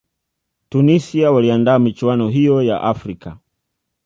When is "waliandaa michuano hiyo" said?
1.31-2.61